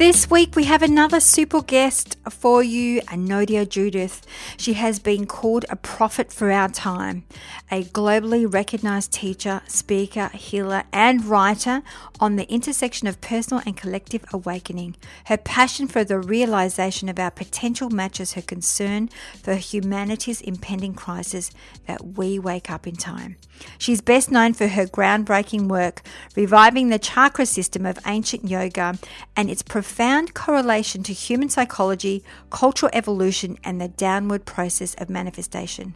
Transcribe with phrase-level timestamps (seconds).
[0.00, 4.26] This week we have another super guest for you, Anodea Judith.
[4.56, 7.24] She has been called a prophet for our time,
[7.70, 11.82] a globally recognized teacher, speaker, healer, and writer
[12.18, 14.96] on the intersection of personal and collective awakening.
[15.26, 19.10] Her passion for the realization of our potential matches her concern
[19.42, 21.50] for humanity's impending crisis
[21.86, 23.36] that we wake up in time.
[23.76, 26.00] She's best known for her groundbreaking work
[26.34, 28.96] reviving the chakra system of ancient yoga
[29.36, 29.89] and its profound
[30.34, 35.94] correlation to human psychology, cultural evolution, and the downward process of manifestation.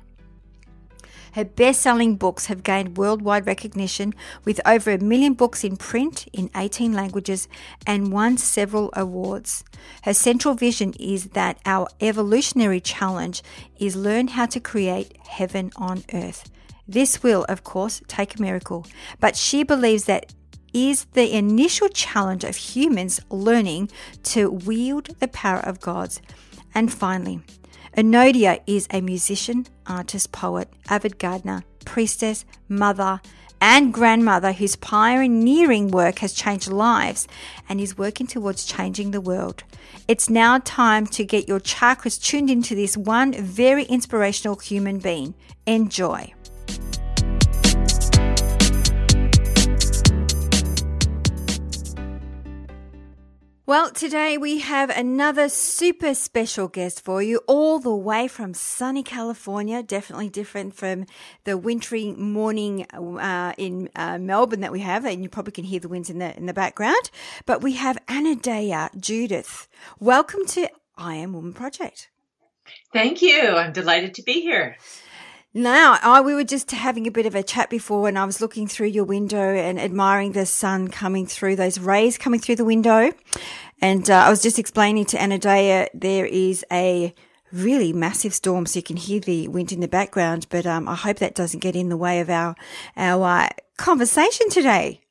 [1.34, 6.28] Her best selling books have gained worldwide recognition with over a million books in print
[6.32, 7.48] in 18 languages
[7.84, 9.64] and won several awards.
[10.04, 13.42] Her central vision is that our evolutionary challenge
[13.80, 16.52] is learn how to create heaven on earth.
[16.86, 18.86] This will, of course, take a miracle,
[19.18, 20.32] but she believes that
[20.74, 23.88] is the initial challenge of humans learning
[24.24, 26.20] to wield the power of gods.
[26.74, 27.40] And finally,
[27.96, 33.20] Anodea is a musician, artist, poet, avid gardener, priestess, mother,
[33.60, 37.26] and grandmother whose pioneering work has changed lives
[37.68, 39.62] and is working towards changing the world.
[40.06, 45.34] It's now time to get your chakras tuned into this one very inspirational human being.
[45.66, 46.34] Enjoy.
[53.66, 59.02] Well, today we have another super special guest for you, all the way from sunny
[59.02, 59.82] California.
[59.82, 61.06] Definitely different from
[61.44, 65.80] the wintry morning uh, in uh, Melbourne that we have, and you probably can hear
[65.80, 67.10] the winds in the in the background.
[67.46, 69.66] But we have Anodea Judith.
[69.98, 70.68] Welcome to
[70.98, 72.10] I Am Woman Project.
[72.92, 73.48] Thank you.
[73.56, 74.76] I'm delighted to be here.
[75.56, 78.40] Now, I, we were just having a bit of a chat before, and I was
[78.40, 82.64] looking through your window and admiring the sun coming through, those rays coming through the
[82.64, 83.12] window.
[83.80, 87.14] And uh, I was just explaining to Anodea there is a
[87.52, 90.48] really massive storm, so you can hear the wind in the background.
[90.50, 92.56] But um, I hope that doesn't get in the way of our
[92.96, 95.03] our uh, conversation today.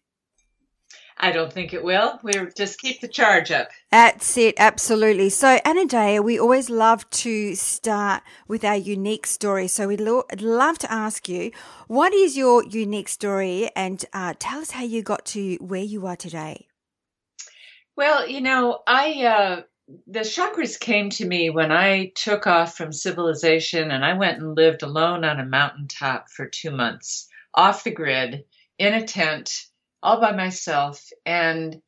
[1.24, 2.20] I don't think it will.
[2.22, 3.70] We'll just keep the charge up.
[3.92, 5.30] That's it, absolutely.
[5.30, 9.70] So, Anodea, we always love to start with our unique story.
[9.70, 11.52] So, we'd lo- love to ask you,
[11.88, 16.06] what is your unique story and uh, tell us how you got to where you
[16.08, 16.68] are today?
[17.96, 19.62] Well, you know, I uh,
[20.08, 24.58] the chakras came to me when I took off from civilization and I went and
[24.58, 28.44] lived alone on a mountaintop for two months, off the grid,
[28.78, 29.54] in a tent,
[30.04, 31.10] all by myself.
[31.26, 31.82] And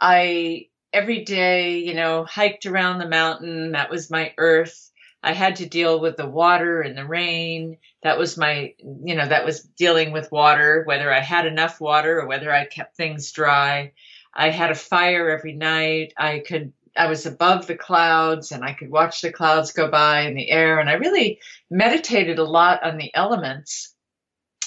[0.00, 3.72] I, every day, you know, hiked around the mountain.
[3.72, 4.90] That was my earth.
[5.22, 7.78] I had to deal with the water and the rain.
[8.02, 12.20] That was my, you know, that was dealing with water, whether I had enough water
[12.20, 13.92] or whether I kept things dry.
[14.34, 16.12] I had a fire every night.
[16.18, 20.22] I could, I was above the clouds and I could watch the clouds go by
[20.22, 20.78] in the air.
[20.80, 21.38] And I really
[21.70, 23.94] meditated a lot on the elements.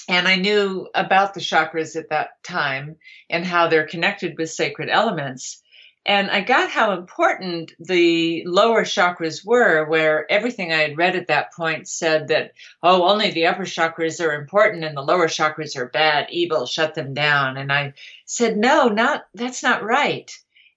[0.08, 2.96] And I knew about the chakras at that time
[3.28, 5.62] and how they're connected with sacred elements.
[6.04, 11.26] And I got how important the lower chakras were, where everything I had read at
[11.26, 15.76] that point said that, oh, only the upper chakras are important and the lower chakras
[15.76, 17.56] are bad, evil, shut them down.
[17.56, 17.94] And I
[18.24, 20.30] said, no, not, that's not right.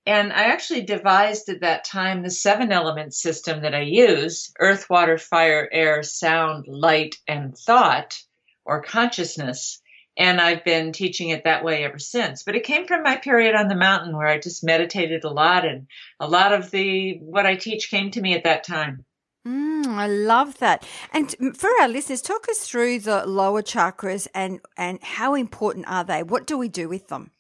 [0.08, 4.90] And I actually devised at that time the seven element system that I use earth,
[4.90, 8.20] water, fire, air, sound, light, and thought
[8.70, 9.82] or consciousness
[10.20, 12.44] and I've been teaching it that way ever since.
[12.44, 15.66] But it came from my period on the mountain where I just meditated a lot,
[15.66, 15.88] and
[16.20, 19.06] a lot of the what I teach came to me at that time.
[19.48, 20.86] Mm, I love that.
[21.14, 26.04] And for our listeners, talk us through the lower chakras and and how important are
[26.04, 26.22] they?
[26.22, 27.32] What do we do with them?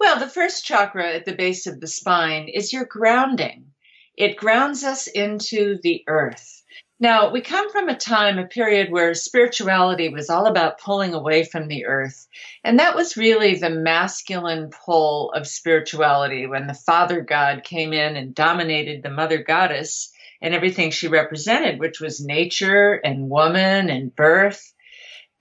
[0.00, 3.72] Well, the first chakra at the base of the spine is your grounding.
[4.16, 6.55] It grounds us into the earth.
[6.98, 11.44] Now, we come from a time, a period where spirituality was all about pulling away
[11.44, 12.26] from the earth.
[12.64, 18.16] And that was really the masculine pull of spirituality when the father god came in
[18.16, 20.10] and dominated the mother goddess
[20.40, 24.72] and everything she represented, which was nature and woman and birth.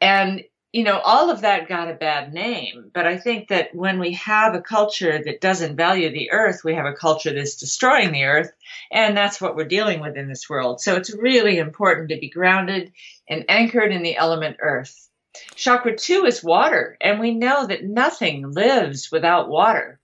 [0.01, 0.43] And
[0.75, 2.91] you know, all of that got a bad name.
[2.93, 6.75] But I think that when we have a culture that doesn't value the earth, we
[6.75, 8.51] have a culture that's destroying the earth.
[8.91, 10.81] And that's what we're dealing with in this world.
[10.81, 12.91] So it's really important to be grounded
[13.29, 15.09] and anchored in the element earth.
[15.55, 16.97] Chakra two is water.
[16.99, 20.01] And we know that nothing lives without water.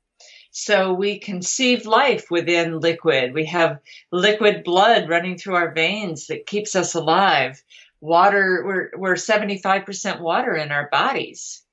[0.52, 3.34] So we conceive life within liquid.
[3.34, 7.62] We have liquid blood running through our veins that keeps us alive
[8.02, 11.64] water, we're, we're 75% water in our bodies.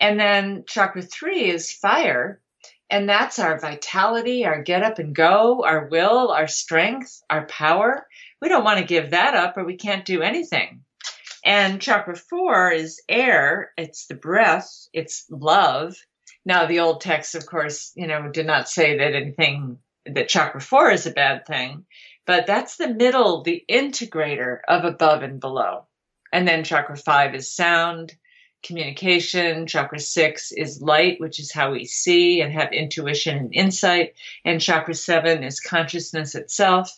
[0.00, 2.40] And then chakra three is fire.
[2.88, 8.06] And that's our vitality, our get up and go, our will, our strength, our power.
[8.40, 10.82] We don't want to give that up or we can't do anything.
[11.44, 13.72] And chakra four is air.
[13.76, 14.88] It's the breath.
[14.92, 15.96] It's love.
[16.44, 20.60] Now, the old texts, of course, you know, did not say that anything that chakra
[20.60, 21.86] four is a bad thing,
[22.26, 25.86] but that's the middle, the integrator of above and below.
[26.32, 28.16] And then chakra five is sound,
[28.62, 29.66] communication.
[29.66, 34.14] Chakra six is light, which is how we see and have intuition and insight.
[34.44, 36.90] And chakra seven is consciousness itself,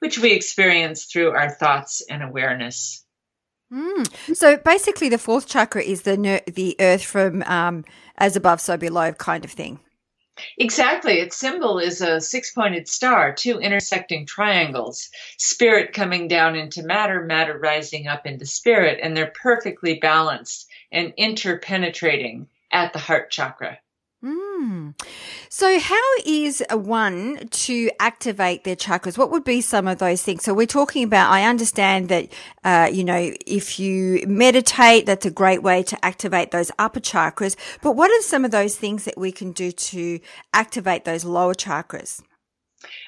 [0.00, 3.04] which we experience through our thoughts and awareness.
[3.72, 4.36] Mm.
[4.36, 7.84] So basically, the fourth chakra is the the earth from um,
[8.16, 9.80] as above, so below kind of thing.
[10.58, 11.20] Exactly.
[11.20, 17.22] Its symbol is a six pointed star, two intersecting triangles, spirit coming down into matter,
[17.22, 23.78] matter rising up into spirit, and they're perfectly balanced and interpenetrating at the heart chakra.
[24.24, 24.98] Mm.
[25.50, 29.18] So, how is one to activate their chakras?
[29.18, 30.44] What would be some of those things?
[30.44, 32.32] So, we're talking about, I understand that,
[32.64, 37.54] uh, you know, if you meditate, that's a great way to activate those upper chakras.
[37.82, 40.20] But what are some of those things that we can do to
[40.54, 42.22] activate those lower chakras?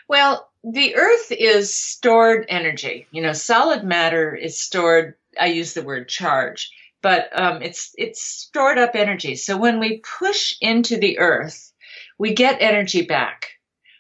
[0.08, 3.06] Well, the earth is stored energy.
[3.10, 6.70] You know, solid matter is stored, I use the word charge
[7.06, 9.36] but um, it's it's stored up energy.
[9.36, 11.72] So when we push into the earth,
[12.18, 13.46] we get energy back.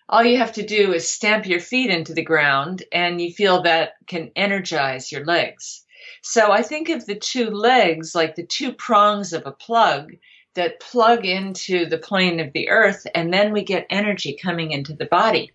[0.08, 3.62] All you have to do is stamp your feet into the ground, and you feel
[3.62, 5.84] that can energize your legs.
[6.20, 10.14] So I think of the two legs like the two prongs of a plug
[10.54, 14.94] that plug into the plane of the earth, and then we get energy coming into
[14.94, 15.52] the body.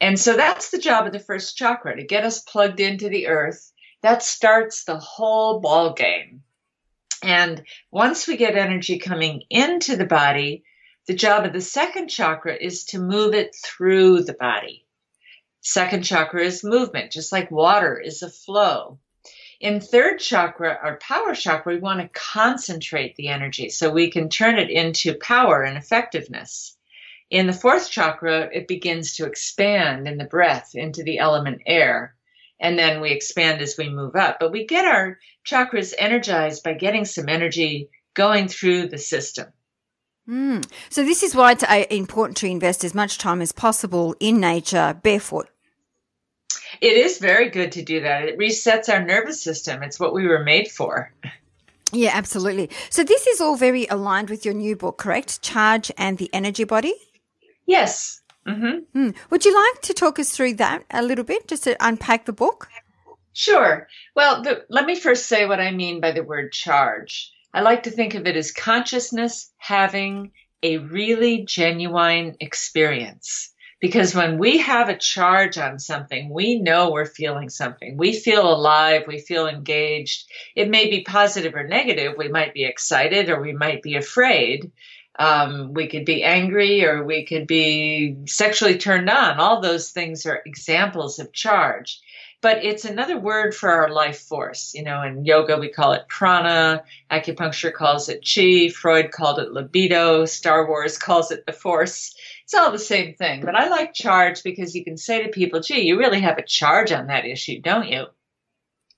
[0.00, 3.26] And so that's the job of the first chakra to get us plugged into the
[3.26, 3.72] earth.
[4.02, 6.44] That starts the whole ball game.
[7.22, 10.64] And once we get energy coming into the body,
[11.06, 14.86] the job of the second chakra is to move it through the body.
[15.60, 18.98] Second chakra is movement, just like water is a flow.
[19.60, 24.28] In third chakra, our power chakra, we want to concentrate the energy so we can
[24.28, 26.76] turn it into power and effectiveness.
[27.30, 32.14] In the fourth chakra, it begins to expand in the breath into the element air
[32.60, 34.38] and then we expand as we move up.
[34.40, 39.46] But we get our chakras energized by getting some energy going through the system.
[40.28, 40.68] Mm.
[40.90, 44.40] So this is why it's uh, important to invest as much time as possible in
[44.40, 45.48] nature barefoot.
[46.80, 48.24] It is very good to do that.
[48.24, 49.82] It resets our nervous system.
[49.82, 51.12] It's what we were made for.
[51.92, 52.68] Yeah, absolutely.
[52.90, 55.40] So this is all very aligned with your new book, correct?
[55.40, 56.94] Charge and the Energy Body.
[57.64, 58.17] Yes.
[58.48, 58.98] Mm-hmm.
[58.98, 59.16] Mm.
[59.30, 62.32] Would you like to talk us through that a little bit, just to unpack the
[62.32, 62.68] book?
[63.32, 63.86] Sure.
[64.16, 67.32] Well, the, let me first say what I mean by the word charge.
[67.52, 73.52] I like to think of it as consciousness having a really genuine experience.
[73.80, 77.96] Because when we have a charge on something, we know we're feeling something.
[77.96, 79.04] We feel alive.
[79.06, 80.28] We feel engaged.
[80.56, 82.14] It may be positive or negative.
[82.18, 84.72] We might be excited or we might be afraid.
[85.18, 89.40] Um, we could be angry or we could be sexually turned on.
[89.40, 92.00] All those things are examples of charge
[92.40, 94.72] but it's another word for our life force.
[94.74, 99.52] You know, in yoga we call it prana, acupuncture calls it chi, Freud called it
[99.52, 102.14] libido, Star Wars calls it the force.
[102.44, 103.42] It's all the same thing.
[103.44, 106.42] But I like charge because you can say to people, gee, you really have a
[106.42, 108.06] charge on that issue, don't you?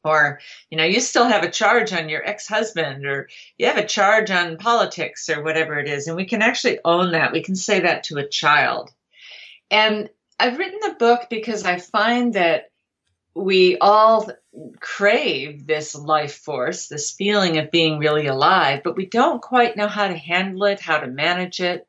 [0.02, 0.40] Or,
[0.70, 3.28] you know, you still have a charge on your ex husband, or
[3.58, 6.06] you have a charge on politics, or whatever it is.
[6.06, 7.32] And we can actually own that.
[7.32, 8.90] We can say that to a child.
[9.70, 12.70] And I've written the book because I find that
[13.34, 14.30] we all
[14.80, 19.86] crave this life force, this feeling of being really alive, but we don't quite know
[19.86, 21.86] how to handle it, how to manage it.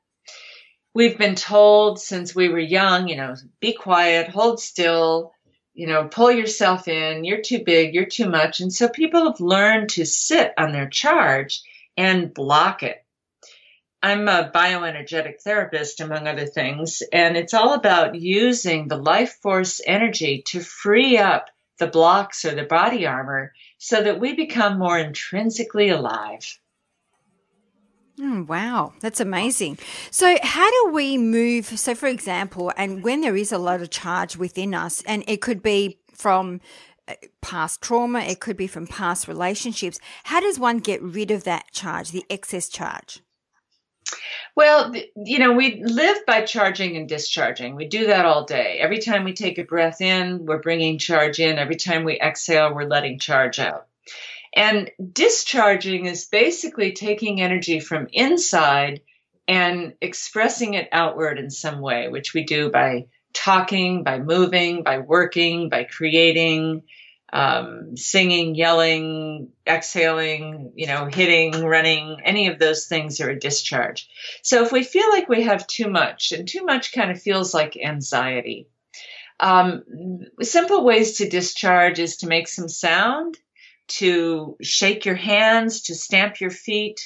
[0.93, 5.31] We've been told since we were young, you know, be quiet, hold still,
[5.73, 8.59] you know, pull yourself in, you're too big, you're too much.
[8.59, 11.61] And so people have learned to sit on their charge
[11.97, 13.03] and block it.
[14.03, 19.79] I'm a bioenergetic therapist, among other things, and it's all about using the life force
[19.85, 24.97] energy to free up the blocks or the body armor so that we become more
[24.97, 26.59] intrinsically alive.
[28.23, 29.79] Oh, wow, that's amazing.
[30.11, 31.65] So, how do we move?
[31.65, 35.41] So, for example, and when there is a lot of charge within us, and it
[35.41, 36.61] could be from
[37.07, 41.45] uh, past trauma, it could be from past relationships, how does one get rid of
[41.45, 43.21] that charge, the excess charge?
[44.55, 47.75] Well, you know, we live by charging and discharging.
[47.75, 48.77] We do that all day.
[48.79, 51.57] Every time we take a breath in, we're bringing charge in.
[51.57, 53.87] Every time we exhale, we're letting charge out.
[54.53, 59.01] And discharging is basically taking energy from inside
[59.47, 64.99] and expressing it outward in some way, which we do by talking, by moving, by
[64.99, 66.83] working, by creating,
[67.33, 74.09] um, singing, yelling, exhaling, you know, hitting, running, any of those things are a discharge.
[74.43, 77.53] So if we feel like we have too much, and too much kind of feels
[77.53, 78.67] like anxiety,
[79.39, 79.83] um,
[80.41, 83.37] simple ways to discharge is to make some sound,
[83.87, 86.99] to shake your hands, to stamp your feet,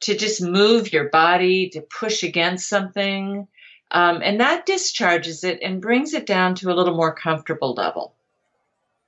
[0.00, 3.46] to just move your body, to push against something.
[3.90, 8.14] Um, and that discharges it and brings it down to a little more comfortable level.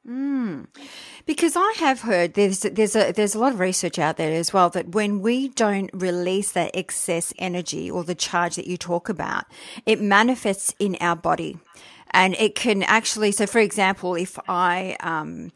[0.07, 0.67] Mm.
[1.25, 4.53] Because I have heard there's there's a there's a lot of research out there as
[4.53, 9.09] well that when we don't release that excess energy or the charge that you talk
[9.09, 9.45] about,
[9.87, 11.59] it manifests in our body,
[12.11, 13.31] and it can actually.
[13.31, 15.53] So, for example, if I um,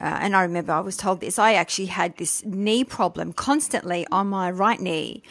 [0.00, 1.38] uh, and I remember I was told this.
[1.38, 5.22] I actually had this knee problem constantly on my right knee.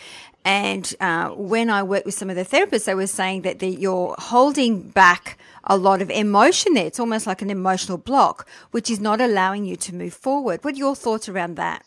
[0.44, 3.68] And uh, when I worked with some of the therapists, they were saying that the,
[3.68, 6.86] you're holding back a lot of emotion there.
[6.86, 10.64] It's almost like an emotional block, which is not allowing you to move forward.
[10.64, 11.84] What are your thoughts around that?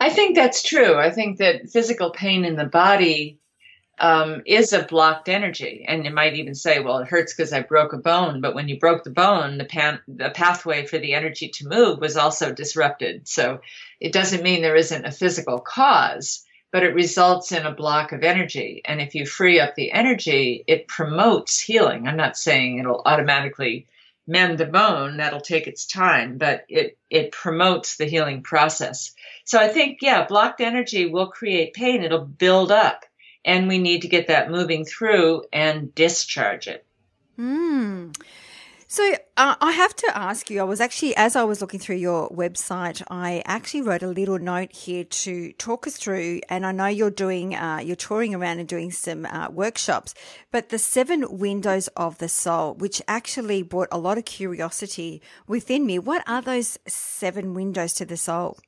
[0.00, 0.94] I think that's true.
[0.96, 3.38] I think that physical pain in the body
[3.98, 5.84] um, is a blocked energy.
[5.86, 8.40] And you might even say, well, it hurts because I broke a bone.
[8.40, 12.00] But when you broke the bone, the, pan- the pathway for the energy to move
[12.00, 13.26] was also disrupted.
[13.28, 13.60] So
[14.00, 18.22] it doesn't mean there isn't a physical cause but it results in a block of
[18.22, 18.82] energy.
[18.84, 22.06] And if you free up the energy, it promotes healing.
[22.06, 23.86] I'm not saying it'll automatically
[24.26, 29.14] mend the bone, that'll take its time, but it, it promotes the healing process.
[29.44, 32.02] So I think, yeah, blocked energy will create pain.
[32.02, 33.04] It'll build up
[33.46, 36.84] and we need to get that moving through and discharge it.
[37.36, 38.10] Hmm.
[38.88, 40.60] So uh, I have to ask you.
[40.60, 44.38] I was actually, as I was looking through your website, I actually wrote a little
[44.38, 46.40] note here to talk us through.
[46.48, 50.14] And I know you're doing, uh, you're touring around and doing some uh, workshops,
[50.52, 55.84] but the seven windows of the soul, which actually brought a lot of curiosity within
[55.84, 55.98] me.
[55.98, 58.58] What are those seven windows to the soul?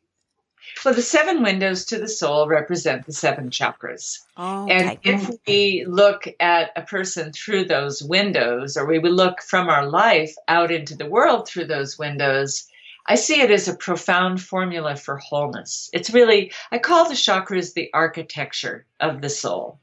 [0.85, 4.21] Well, the seven windows to the soul represent the seven chakras.
[4.37, 4.73] Oh, okay.
[4.73, 9.69] And if we look at a person through those windows, or we would look from
[9.69, 12.69] our life out into the world through those windows,
[13.07, 15.91] I see it as a profound formula for wholeness.
[15.93, 19.79] It's really, I call the chakras the architecture of the soul.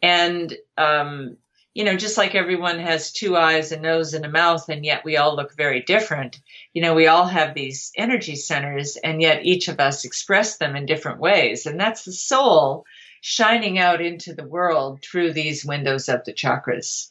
[0.00, 1.36] And, um,
[1.74, 5.04] you know, just like everyone has two eyes, a nose, and a mouth, and yet
[5.04, 6.40] we all look very different.
[6.72, 10.74] You know, we all have these energy centers, and yet each of us express them
[10.74, 11.66] in different ways.
[11.66, 12.84] And that's the soul
[13.20, 17.09] shining out into the world through these windows of the chakras.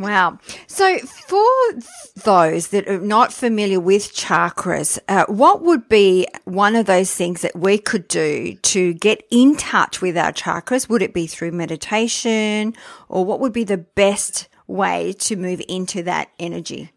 [0.00, 0.38] Wow.
[0.66, 1.44] So, for
[2.24, 7.42] those that are not familiar with chakras, uh, what would be one of those things
[7.42, 10.88] that we could do to get in touch with our chakras?
[10.88, 12.74] Would it be through meditation,
[13.10, 16.92] or what would be the best way to move into that energy?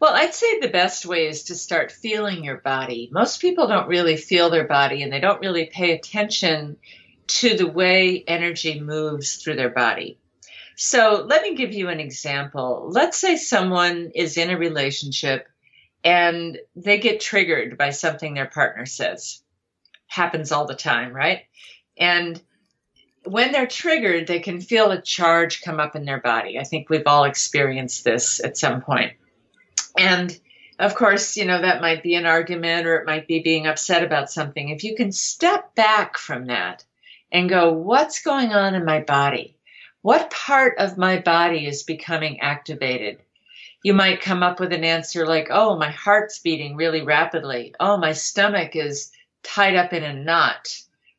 [0.00, 3.10] Well, I'd say the best way is to start feeling your body.
[3.12, 6.78] Most people don't really feel their body and they don't really pay attention
[7.28, 10.18] to the way energy moves through their body.
[10.84, 12.88] So let me give you an example.
[12.90, 15.46] Let's say someone is in a relationship
[16.02, 19.44] and they get triggered by something their partner says.
[20.08, 21.42] Happens all the time, right?
[21.96, 22.42] And
[23.24, 26.58] when they're triggered, they can feel a charge come up in their body.
[26.58, 29.12] I think we've all experienced this at some point.
[29.96, 30.36] And
[30.80, 34.02] of course, you know, that might be an argument or it might be being upset
[34.02, 34.70] about something.
[34.70, 36.84] If you can step back from that
[37.30, 39.56] and go, what's going on in my body?
[40.02, 43.22] What part of my body is becoming activated?
[43.84, 47.74] You might come up with an answer like, oh, my heart's beating really rapidly.
[47.78, 49.12] Oh, my stomach is
[49.44, 50.76] tied up in a knot.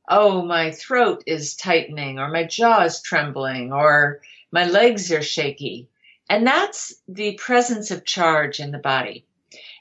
[0.10, 4.20] Oh, my throat is tightening, or my jaw is trembling, or
[4.52, 5.88] my legs are shaky.
[6.30, 9.26] And that's the presence of charge in the body.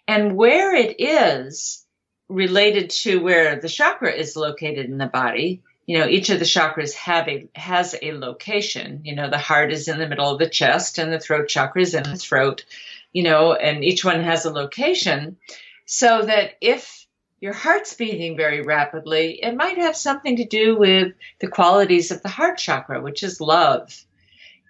[0.06, 1.84] And where it is
[2.28, 6.44] related to where the chakra is located in the body, you know, each of the
[6.44, 9.00] chakras have a has a location.
[9.04, 11.82] You know, the heart is in the middle of the chest and the throat chakra
[11.82, 12.64] is in the throat,
[13.12, 15.36] you know, and each one has a location.
[15.84, 17.06] So that if
[17.40, 22.22] your heart's beating very rapidly, it might have something to do with the qualities of
[22.22, 23.92] the heart chakra, which is love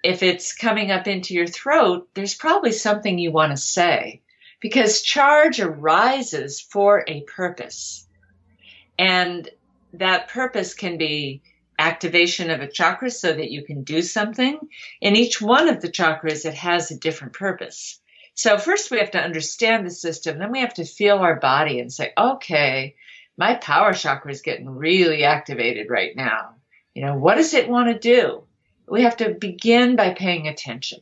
[0.03, 4.21] if it's coming up into your throat, there's probably something you want to say
[4.61, 8.07] because charge arises for a purpose.
[8.99, 9.49] And
[9.95, 11.43] that purpose can be
[11.79, 14.59] activation of a chakra so that you can do something.
[15.01, 18.01] In each one of the chakras, it has a different purpose.
[18.35, 21.81] So first we have to understand the system, then we have to feel our body
[21.81, 22.95] and say, okay,
[23.37, 26.55] my power chakra is getting really activated right now.
[26.95, 28.45] You know, what does it want to do?
[28.93, 31.01] we have to begin by paying attention.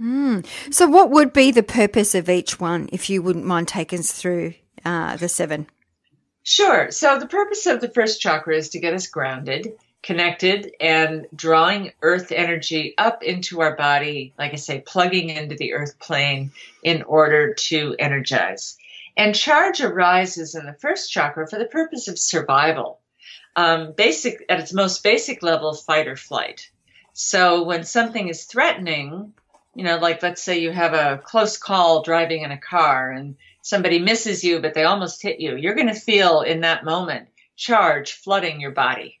[0.00, 0.44] Mm.
[0.70, 4.10] So, what would be the purpose of each one, if you wouldn't mind taking us
[4.10, 5.68] through uh, the seven?
[6.42, 6.90] Sure.
[6.90, 11.92] So, the purpose of the first chakra is to get us grounded, connected, and drawing
[12.02, 16.50] earth energy up into our body, like I say, plugging into the earth plane
[16.82, 18.76] in order to energize.
[19.16, 22.98] And charge arises in the first chakra for the purpose of survival
[23.56, 26.70] um, basic at its most basic level, fight or flight.
[27.12, 29.34] So when something is threatening,
[29.74, 33.36] you know, like let's say you have a close call driving in a car and
[33.62, 37.28] somebody misses you, but they almost hit you, you're going to feel in that moment
[37.56, 39.20] charge flooding your body.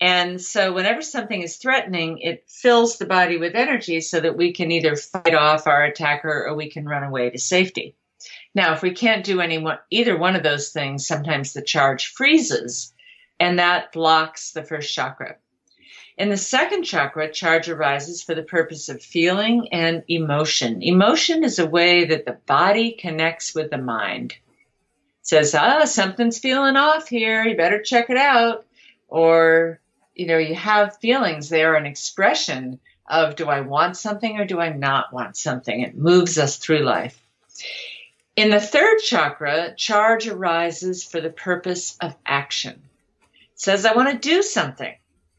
[0.00, 4.52] And so whenever something is threatening, it fills the body with energy so that we
[4.52, 7.96] can either fight off our attacker or we can run away to safety.
[8.54, 12.08] Now, if we can't do any one, either one of those things, sometimes the charge
[12.08, 12.92] freezes
[13.40, 15.36] and that blocks the first chakra.
[16.16, 20.82] In the second chakra, charge arises for the purpose of feeling and emotion.
[20.82, 24.32] Emotion is a way that the body connects with the mind.
[24.32, 24.38] It
[25.20, 27.44] says, ah, something's feeling off here.
[27.44, 28.64] You better check it out.
[29.08, 29.78] Or,
[30.14, 31.50] you know, you have feelings.
[31.50, 35.80] They are an expression of do I want something or do I not want something?
[35.80, 37.20] It moves us through life.
[38.36, 42.82] In the third chakra, charge arises for the purpose of action
[43.52, 44.94] It says, I want to do something.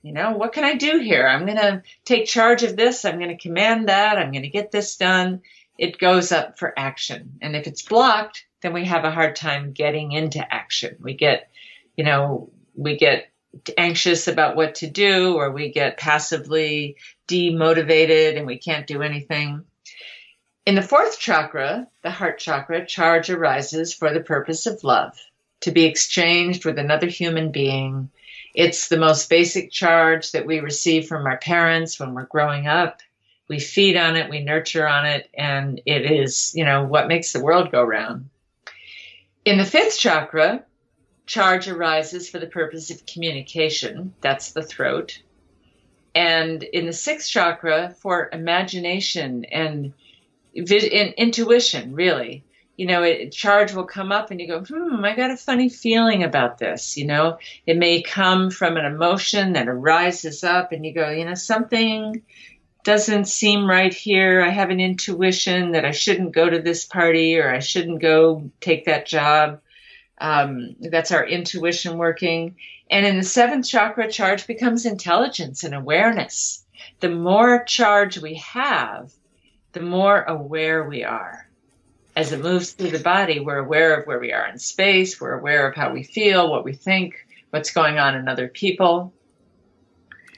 [0.07, 1.27] You know, what can I do here?
[1.27, 3.03] I'm going to take charge of this.
[3.03, 4.17] I'm going to command that.
[4.17, 5.41] I'm going to get this done.
[5.77, 7.39] It goes up for action.
[7.41, 10.95] And if it's blocked, then we have a hard time getting into action.
[11.01, 11.49] We get,
[11.97, 13.29] you know, we get
[13.77, 16.95] anxious about what to do or we get passively
[17.27, 19.65] demotivated and we can't do anything.
[20.65, 25.17] In the fourth chakra, the heart chakra, charge arises for the purpose of love
[25.59, 28.09] to be exchanged with another human being.
[28.57, 33.01] It's the most basic charge that we receive from our parents when we're growing up.
[33.47, 37.31] We feed on it, we nurture on it, and it is, you know, what makes
[37.31, 38.29] the world go round.
[39.45, 40.65] In the fifth chakra,
[41.27, 44.15] charge arises for the purpose of communication.
[44.21, 45.21] That's the throat.
[46.15, 49.93] And in the sixth chakra, for imagination and,
[50.55, 52.43] and intuition, really
[52.77, 55.67] you know, it, charge will come up and you go, hmm, I got a funny
[55.67, 56.95] feeling about this.
[56.95, 61.25] You know, it may come from an emotion that arises up and you go, you
[61.25, 62.21] know, something
[62.83, 64.41] doesn't seem right here.
[64.41, 68.51] I have an intuition that I shouldn't go to this party or I shouldn't go
[68.61, 69.59] take that job.
[70.19, 72.57] Um, that's our intuition working.
[72.91, 76.63] And in the seventh chakra, charge becomes intelligence and awareness.
[76.99, 79.11] The more charge we have,
[79.73, 81.46] the more aware we are
[82.17, 85.37] as it moves through the body, we're aware of where we are in space, we're
[85.37, 87.13] aware of how we feel, what we think,
[87.51, 89.13] what's going on in other people.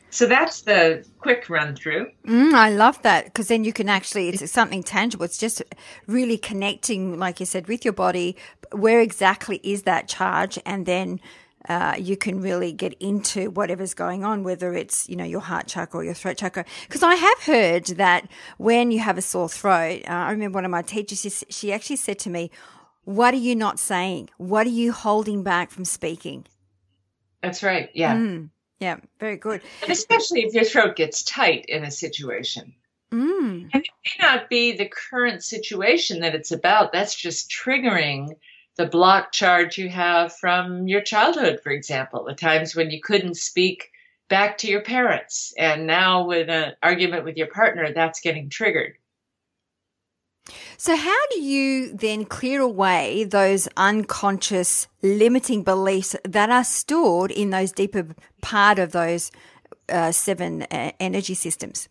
[0.09, 2.11] So that's the quick run through.
[2.27, 5.23] Mm, I love that because then you can actually, it's something tangible.
[5.23, 5.63] It's just
[6.05, 8.35] really connecting, like you said, with your body.
[8.73, 10.59] Where exactly is that charge?
[10.65, 11.21] And then
[11.67, 15.67] uh, you can really get into whatever's going on, whether it's, you know, your heart
[15.67, 16.65] chakra or your throat chakra.
[16.87, 20.65] Because I have heard that when you have a sore throat, uh, I remember one
[20.65, 22.49] of my teachers, she actually said to me,
[23.03, 24.29] What are you not saying?
[24.37, 26.45] What are you holding back from speaking?
[27.43, 27.89] That's right.
[27.93, 28.15] Yeah.
[28.15, 28.97] Mm, yeah.
[29.19, 29.61] Very good.
[29.81, 32.73] And especially if your throat gets tight in a situation.
[33.11, 33.69] Mm.
[33.73, 36.93] And it may not be the current situation that it's about.
[36.93, 38.35] That's just triggering
[38.77, 43.35] the block charge you have from your childhood, for example, the times when you couldn't
[43.35, 43.91] speak
[44.29, 45.53] back to your parents.
[45.57, 48.95] And now, with an argument with your partner, that's getting triggered.
[50.77, 57.49] So, how do you then clear away those unconscious limiting beliefs that are stored in
[57.49, 59.31] those deeper part of those
[59.89, 61.89] uh, seven uh, energy systems?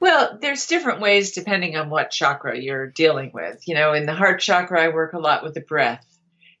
[0.00, 3.66] Well, there's different ways depending on what chakra you're dealing with.
[3.66, 6.04] You know, in the heart chakra, I work a lot with the breath.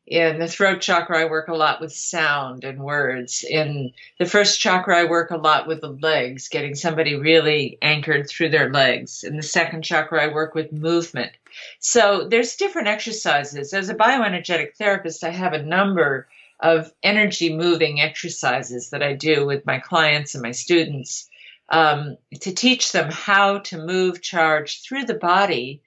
[0.06, 3.42] In the throat chakra, I work a lot with sound and words.
[3.42, 8.28] In the first chakra, I work a lot with the legs, getting somebody really anchored
[8.28, 9.24] through their legs.
[9.24, 11.32] In the second chakra, I work with movement.
[11.78, 13.72] So there's different exercises.
[13.72, 16.28] As a bioenergetic therapist, I have a number
[16.60, 21.30] of energy moving exercises that I do with my clients and my students
[21.68, 25.82] um, to teach them how to move charge through the body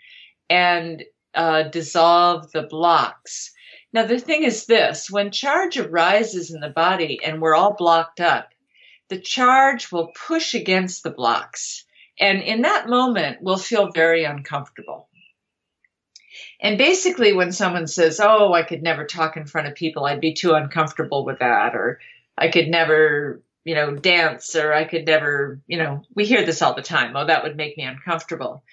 [0.49, 3.53] and uh, dissolve the blocks.
[3.93, 8.19] Now, the thing is this when charge arises in the body and we're all blocked
[8.19, 8.49] up,
[9.09, 11.85] the charge will push against the blocks.
[12.19, 15.07] And in that moment, we'll feel very uncomfortable.
[16.59, 20.19] And basically, when someone says, Oh, I could never talk in front of people, I'd
[20.19, 21.99] be too uncomfortable with that, or
[22.37, 26.61] I could never you know, dance or I could never, you know, we hear this
[26.61, 27.17] all the time.
[27.17, 28.63] Oh, that would make me uncomfortable.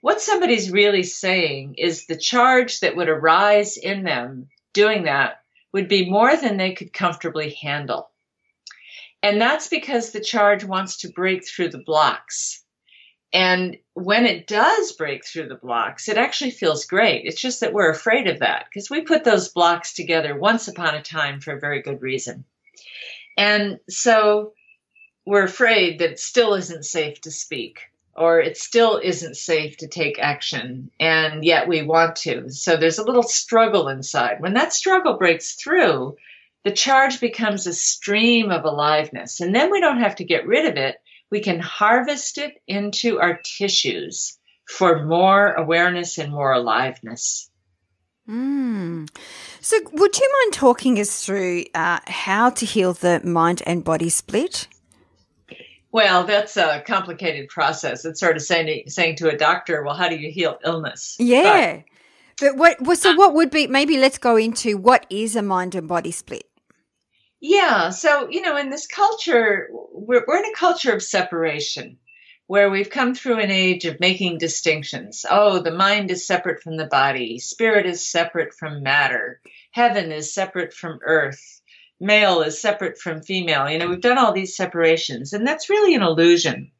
[0.00, 5.40] What somebody's really saying is the charge that would arise in them doing that
[5.72, 8.10] would be more than they could comfortably handle.
[9.24, 12.62] And that's because the charge wants to break through the blocks.
[13.32, 17.24] And when it does break through the blocks, it actually feels great.
[17.24, 20.94] It's just that we're afraid of that because we put those blocks together once upon
[20.94, 22.44] a time for a very good reason.
[23.36, 24.52] And so
[25.26, 27.80] we're afraid that it still isn't safe to speak
[28.16, 32.50] or it still isn't safe to take action and yet we want to.
[32.50, 34.40] So there's a little struggle inside.
[34.40, 36.16] When that struggle breaks through,
[36.62, 40.66] the charge becomes a stream of aliveness and then we don't have to get rid
[40.66, 40.96] of it.
[41.30, 47.50] We can harvest it into our tissues for more awareness and more aliveness.
[48.28, 49.08] Mm.
[49.60, 54.08] So, would you mind talking us through uh, how to heal the mind and body
[54.08, 54.66] split?
[55.92, 58.04] Well, that's a complicated process.
[58.04, 61.82] It's sort of saying saying to a doctor, "Well, how do you heal illness?" Yeah,
[62.40, 62.98] but, but what?
[62.98, 63.66] So, what would be?
[63.66, 66.48] Maybe let's go into what is a mind and body split.
[67.40, 71.98] Yeah, so you know, in this culture, we're, we're in a culture of separation
[72.46, 75.24] where we've come through an age of making distinctions.
[75.30, 80.34] Oh, the mind is separate from the body, spirit is separate from matter, heaven is
[80.34, 81.62] separate from earth,
[82.00, 83.68] male is separate from female.
[83.70, 86.70] You know, we've done all these separations, and that's really an illusion.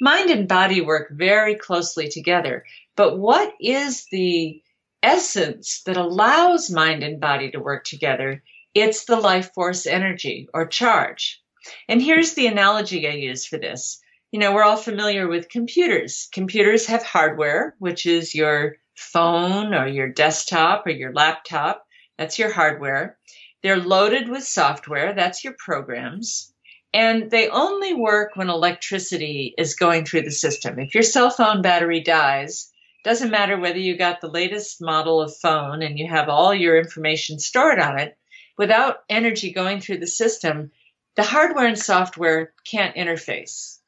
[0.00, 2.64] Mind and body work very closely together,
[2.96, 4.60] but what is the
[5.04, 8.42] essence that allows mind and body to work together?
[8.74, 11.40] It's the life force energy or charge.
[11.88, 14.01] And here's the analogy I use for this
[14.32, 16.28] you know, we're all familiar with computers.
[16.32, 21.86] Computers have hardware, which is your phone or your desktop or your laptop.
[22.16, 23.18] That's your hardware.
[23.62, 25.12] They're loaded with software.
[25.14, 26.50] That's your programs.
[26.94, 30.78] And they only work when electricity is going through the system.
[30.78, 32.72] If your cell phone battery dies,
[33.04, 36.78] doesn't matter whether you got the latest model of phone and you have all your
[36.78, 38.16] information stored on it,
[38.56, 40.70] without energy going through the system,
[41.16, 43.80] the hardware and software can't interface.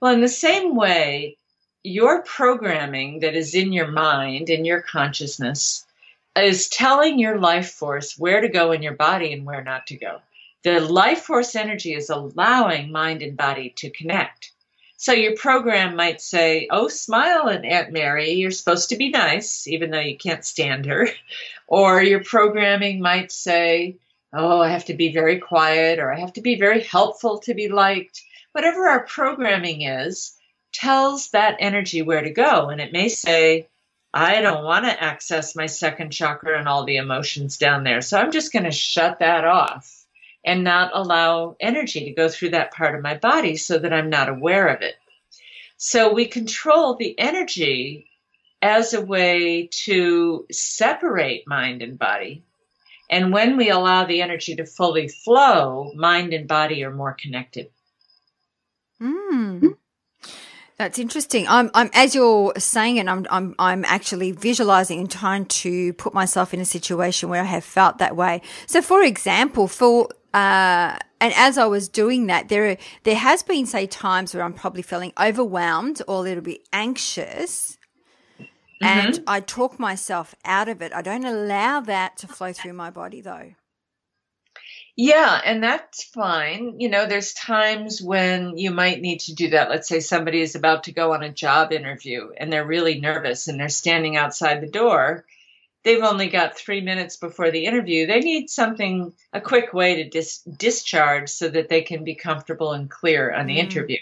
[0.00, 1.36] Well, in the same way,
[1.82, 5.84] your programming that is in your mind, in your consciousness,
[6.36, 9.96] is telling your life force where to go in your body and where not to
[9.96, 10.20] go.
[10.62, 14.52] The life force energy is allowing mind and body to connect.
[14.96, 18.32] So your program might say, Oh, smile at Aunt Mary.
[18.32, 21.08] You're supposed to be nice, even though you can't stand her.
[21.70, 23.96] Or your programming might say,
[24.32, 27.52] Oh, I have to be very quiet, or I have to be very helpful to
[27.52, 28.22] be liked.
[28.58, 30.36] Whatever our programming is,
[30.72, 32.70] tells that energy where to go.
[32.70, 33.68] And it may say,
[34.12, 38.00] I don't want to access my second chakra and all the emotions down there.
[38.00, 40.04] So I'm just going to shut that off
[40.44, 44.10] and not allow energy to go through that part of my body so that I'm
[44.10, 44.96] not aware of it.
[45.76, 48.10] So we control the energy
[48.60, 52.42] as a way to separate mind and body.
[53.08, 57.70] And when we allow the energy to fully flow, mind and body are more connected.
[59.02, 59.76] Mm.
[60.76, 61.46] That's interesting.
[61.48, 66.14] I'm, I'm, as you're saying it, I'm, I'm, I'm actually visualizing and trying to put
[66.14, 68.42] myself in a situation where I have felt that way.
[68.66, 73.66] So, for example, for, uh, and as I was doing that, there, there has been,
[73.66, 77.76] say, times where I'm probably feeling overwhelmed or a little bit anxious.
[78.80, 78.86] Mm-hmm.
[78.86, 80.92] And I talk myself out of it.
[80.92, 83.54] I don't allow that to flow through my body though.
[85.00, 86.80] Yeah, and that's fine.
[86.80, 89.70] You know, there's times when you might need to do that.
[89.70, 93.46] Let's say somebody is about to go on a job interview and they're really nervous
[93.46, 95.24] and they're standing outside the door.
[95.84, 98.08] They've only got three minutes before the interview.
[98.08, 102.72] They need something, a quick way to dis- discharge so that they can be comfortable
[102.72, 103.60] and clear on the mm.
[103.60, 103.98] interview.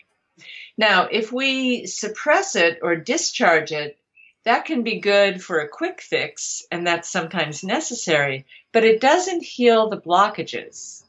[0.78, 3.98] Now, if we suppress it or discharge it,
[4.46, 9.42] that can be good for a quick fix, and that's sometimes necessary, but it doesn't
[9.42, 11.02] heal the blockages.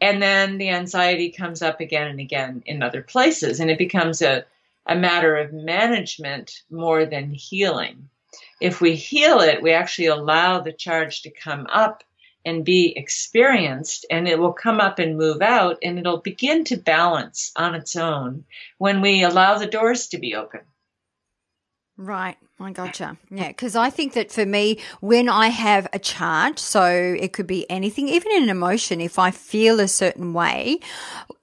[0.00, 4.22] And then the anxiety comes up again and again in other places, and it becomes
[4.22, 4.46] a,
[4.86, 8.08] a matter of management more than healing.
[8.58, 12.02] If we heal it, we actually allow the charge to come up
[12.46, 16.78] and be experienced, and it will come up and move out, and it'll begin to
[16.78, 18.46] balance on its own
[18.78, 20.62] when we allow the doors to be open.
[21.98, 22.36] Right.
[22.60, 23.16] I gotcha.
[23.30, 27.46] Yeah, because I think that for me, when I have a charge, so it could
[27.46, 30.78] be anything, even an emotion, if I feel a certain way,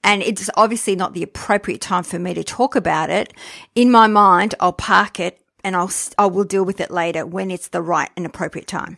[0.03, 3.33] and it's obviously not the appropriate time for me to talk about it,
[3.75, 7.51] in my mind, I'll park it and I'll I will deal with it later when
[7.51, 8.97] it's the right and appropriate time.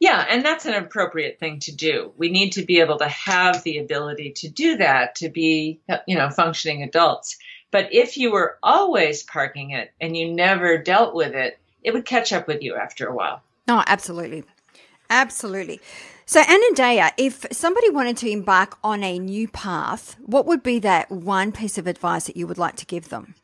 [0.00, 2.12] Yeah, and that's an appropriate thing to do.
[2.16, 6.16] We need to be able to have the ability to do that to be, you
[6.16, 7.36] know, functioning adults.
[7.70, 12.06] But if you were always parking it and you never dealt with it, it would
[12.06, 13.42] catch up with you after a while.
[13.68, 14.44] Oh, absolutely.
[15.10, 15.80] Absolutely.
[16.26, 21.10] So, Anodea, if somebody wanted to embark on a new path, what would be that
[21.10, 23.34] one piece of advice that you would like to give them?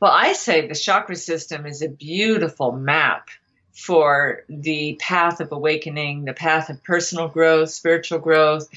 [0.00, 3.28] Well, I say the chakra system is a beautiful map
[3.72, 8.68] for the path of awakening, the path of personal growth, spiritual growth,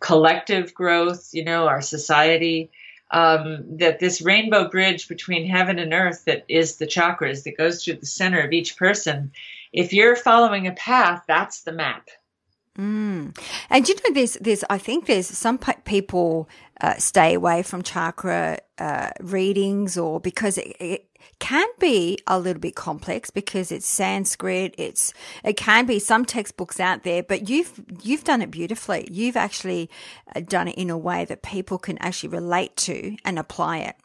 [0.00, 2.70] collective growth, you know, our society
[3.10, 7.82] um, that this rainbow bridge between heaven and earth that is the chakras that goes
[7.82, 9.32] through the center of each person,
[9.72, 12.08] if you're following a path, that's the map.
[12.76, 13.36] Mm.
[13.70, 16.48] And you know, there's, there's, I think there's some people
[16.80, 21.08] uh, stay away from chakra uh, readings or because it, it,
[21.38, 24.74] can be a little bit complex because it's Sanskrit.
[24.78, 25.12] It's,
[25.44, 29.06] it can be some textbooks out there, but you've, you've done it beautifully.
[29.10, 29.90] You've actually
[30.34, 33.96] uh, done it in a way that people can actually relate to and apply it.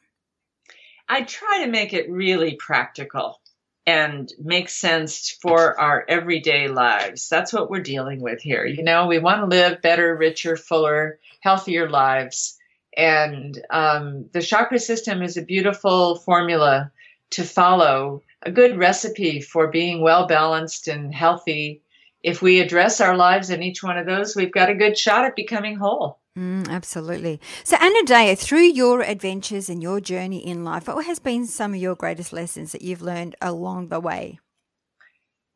[1.08, 3.40] I try to make it really practical
[3.88, 7.28] and make sense for our everyday lives.
[7.30, 8.66] That's what we're dealing with here.
[8.66, 12.58] You know, we want to live better, richer, fuller, healthier lives.
[12.96, 16.92] And um, the chakra system is a beautiful formula
[17.32, 21.82] to follow, a good recipe for being well balanced and healthy.
[22.22, 25.26] If we address our lives in each one of those, we've got a good shot
[25.26, 26.20] at becoming whole.
[26.38, 27.42] Mm, absolutely.
[27.64, 31.80] So, Anodea, through your adventures and your journey in life, what has been some of
[31.80, 34.40] your greatest lessons that you've learned along the way?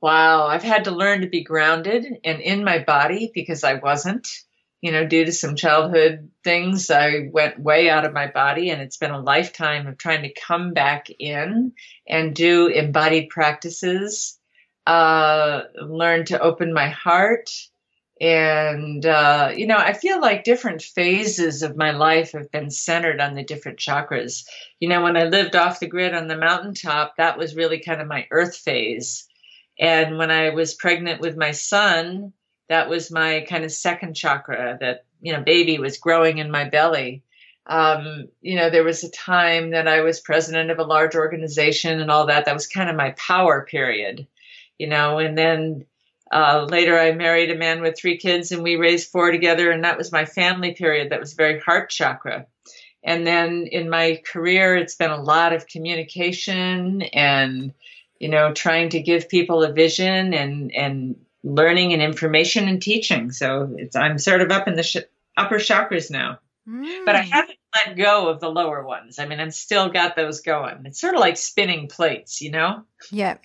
[0.01, 4.27] Wow, I've had to learn to be grounded and in my body because I wasn't
[4.85, 8.83] you know, due to some childhood things, I went way out of my body, and
[8.83, 11.73] it's been a lifetime of trying to come back in
[12.07, 14.39] and do embodied practices,
[14.85, 17.49] uh, learn to open my heart.
[18.21, 23.19] And, uh, you know, I feel like different phases of my life have been centered
[23.19, 24.45] on the different chakras.
[24.80, 28.01] You know, when I lived off the grid on the mountaintop, that was really kind
[28.01, 29.28] of my earth phase.
[29.78, 32.32] And when I was pregnant with my son,
[32.69, 36.67] that was my kind of second chakra that you know baby was growing in my
[36.67, 37.23] belly
[37.67, 41.99] um, you know there was a time that i was president of a large organization
[41.99, 44.28] and all that that was kind of my power period
[44.78, 45.86] you know and then
[46.36, 49.86] Uh, later, I married a man with three kids, and we raised four together, and
[49.86, 51.10] that was my family period.
[51.10, 52.45] That was very heart chakra.
[53.06, 57.71] And then in my career, it's been a lot of communication and,
[58.19, 63.32] you know, trying to give people a vision and and learning and information and teaching.
[63.32, 66.39] So it's, I'm sort of up in the sh- upper chakras now.
[66.67, 67.06] Mm.
[67.06, 69.19] But I haven't let go of the lower ones.
[69.19, 70.86] I mean, I'm still got those going.
[70.86, 72.84] It's sort of like spinning plates, you know?
[73.12, 73.38] Yeah.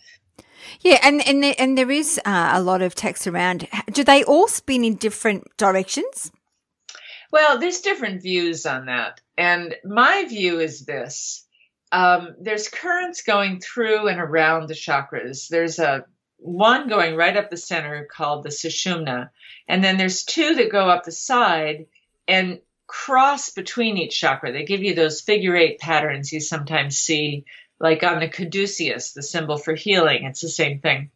[0.81, 3.69] Yeah, and and there, and there is uh, a lot of text around.
[3.93, 6.33] Do they all spin in different directions?
[7.33, 11.47] Well, there's different views on that, and my view is this:
[11.93, 15.49] um, there's currents going through and around the chakras.
[15.49, 16.05] There's a
[16.39, 19.31] one going right up the center called the sushumna,
[19.69, 21.87] and then there's two that go up the side
[22.27, 24.53] and cross between each chakra.
[24.53, 27.45] They give you those figure eight patterns you sometimes see,
[27.81, 30.25] like on the caduceus, the symbol for healing.
[30.25, 31.11] It's the same thing.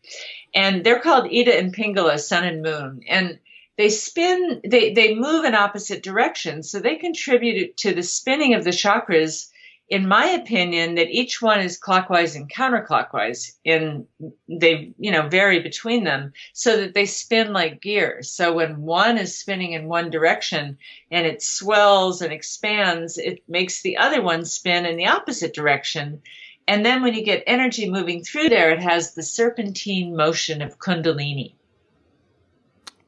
[0.55, 3.01] And they're called Ida and Pingala, sun and moon.
[3.09, 3.39] And
[3.77, 6.71] they spin, they, they move in opposite directions.
[6.71, 9.51] So they contribute to the spinning of the chakras
[9.89, 14.07] in my opinion, that each one is clockwise and counterclockwise And
[14.49, 18.31] they, you know, vary between them so that they spin like gears.
[18.31, 20.79] So when one is spinning in one direction
[21.11, 26.23] and it swells and expands, it makes the other one spin in the opposite direction.
[26.67, 30.79] And then when you get energy moving through there, it has the serpentine motion of
[30.79, 31.55] Kundalini.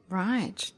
[0.09, 0.71] Right.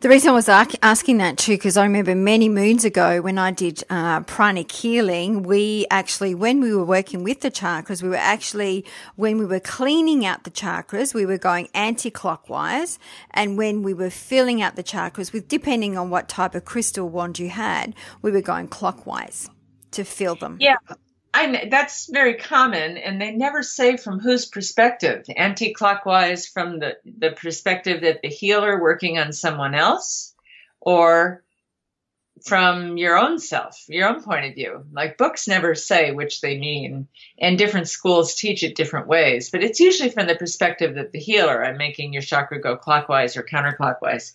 [0.00, 3.50] The reason I was asking that too, because I remember many moons ago when I
[3.50, 8.16] did uh, pranic healing, we actually, when we were working with the chakras, we were
[8.16, 8.86] actually,
[9.16, 12.98] when we were cleaning out the chakras, we were going anti-clockwise.
[13.32, 17.06] And when we were filling out the chakras with, depending on what type of crystal
[17.06, 19.50] wand you had, we were going clockwise
[19.90, 20.56] to fill them.
[20.60, 20.76] Yeah.
[21.32, 25.24] I, that's very common, and they never say from whose perspective.
[25.34, 30.34] Anti-clockwise, from the, the perspective that the healer working on someone else,
[30.80, 31.44] or
[32.44, 34.84] from your own self, your own point of view.
[34.92, 39.50] Like books never say which they mean, and different schools teach it different ways.
[39.50, 43.36] But it's usually from the perspective that the healer, I'm making your chakra go clockwise
[43.36, 44.32] or counterclockwise.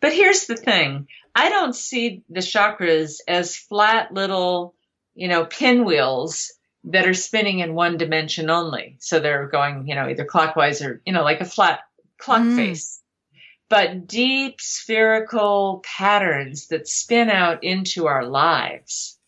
[0.00, 4.74] But here's the thing: I don't see the chakras as flat little
[5.14, 6.52] you know, pinwheels
[6.84, 8.96] that are spinning in one dimension only.
[9.00, 11.80] So they're going, you know, either clockwise or, you know, like a flat
[12.18, 12.56] clock mm.
[12.56, 13.00] face.
[13.70, 19.18] But deep spherical patterns that spin out into our lives.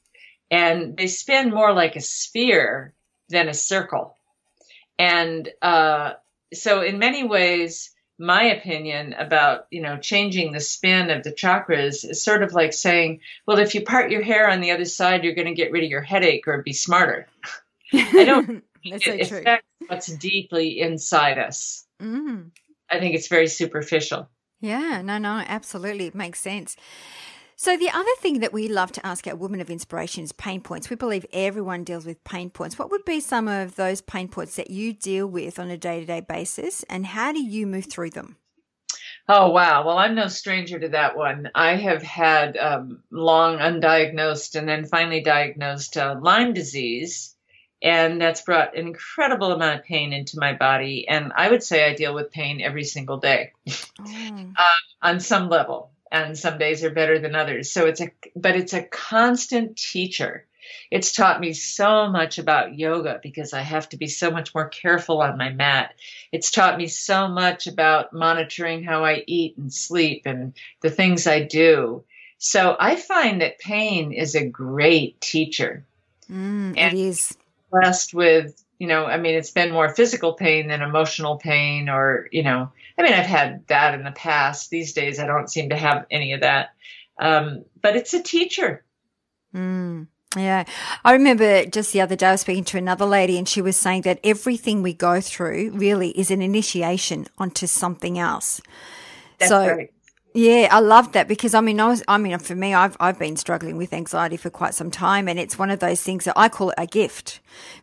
[0.51, 2.92] And they spin more like a sphere
[3.29, 4.16] than a circle.
[4.99, 6.12] And uh,
[6.53, 12.09] so, in many ways, my opinion about you know changing the spin of the chakras
[12.09, 15.23] is sort of like saying well if you part your hair on the other side
[15.23, 17.27] you're going to get rid of your headache or be smarter.
[17.93, 21.87] I don't That's it so affects what's deeply inside us.
[22.01, 22.51] Mm.
[22.91, 24.29] i think it's very superficial.
[24.61, 26.07] Yeah no no absolutely.
[26.07, 26.77] It makes sense
[27.59, 30.61] so, the other thing that we love to ask our women of inspiration is pain
[30.61, 30.90] points.
[30.90, 32.79] We believe everyone deals with pain points.
[32.79, 36.01] What would be some of those pain points that you deal with on a day
[36.01, 38.37] to day basis, and how do you move through them?
[39.27, 39.87] Oh, wow.
[39.87, 41.49] Well, I'm no stranger to that one.
[41.55, 47.35] I have had um, long undiagnosed and then finally diagnosed uh, Lyme disease.
[47.83, 51.09] And that's brought an incredible amount of pain into my body.
[51.09, 53.53] And I would say I deal with pain every single day
[54.01, 54.53] oh.
[54.59, 57.73] uh, on some level and some days are better than others.
[57.73, 60.47] So it's a, but it's a constant teacher.
[60.90, 64.69] It's taught me so much about yoga because I have to be so much more
[64.69, 65.95] careful on my mat.
[66.33, 71.27] It's taught me so much about monitoring how I eat and sleep and the things
[71.27, 72.05] I do.
[72.38, 75.85] So I find that pain is a great teacher.
[76.31, 77.37] Mm, it is.
[77.71, 82.29] Blessed with, you know, I mean, it's been more physical pain than emotional pain or,
[82.31, 84.71] you know, I mean, I've had that in the past.
[84.71, 86.71] These days, I don't seem to have any of that.
[87.19, 88.85] Um, but it's a teacher.
[89.55, 90.09] Mm.
[90.37, 90.64] Yeah.
[91.05, 93.77] I remember just the other day I was speaking to another lady and she was
[93.77, 98.61] saying that everything we go through really is an initiation onto something else.
[99.39, 99.93] That's so right.
[100.37, 103.18] Yeah, I love that because I mean, I was, I mean, for me, I've, I've
[103.18, 106.34] been struggling with anxiety for quite some time and it's one of those things that
[106.37, 107.41] I call it a gift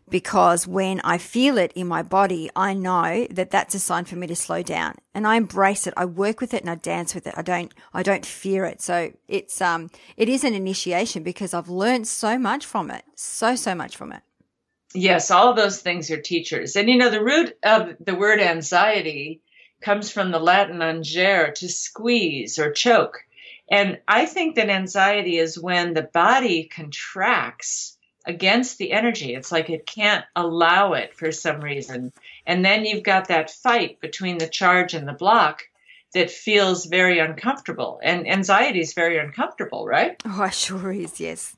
[0.08, 4.18] because when I feel it in my body, I know that that's a sign for
[4.18, 5.96] me to slow down and I embrace it.
[5.98, 7.34] I work with it and I dance with it.
[7.36, 8.84] I don't, I don't fear it.
[8.84, 13.04] So it's, um, it is an initiation because I've learned so much from it.
[13.16, 14.22] So, so much from it.
[14.94, 16.76] Yes, all of those things are teachers.
[16.76, 19.42] And you know, the root of the word anxiety
[19.84, 23.26] comes from the Latin angere, to squeeze or choke.
[23.70, 29.34] And I think that anxiety is when the body contracts against the energy.
[29.36, 32.12] It's like it can't allow it for some reason.
[32.46, 35.64] And then you've got that fight between the charge and the block
[36.14, 38.00] that feels very uncomfortable.
[38.04, 40.22] And anxiety is very uncomfortable, right?
[40.26, 41.56] Oh, it sure is, yes.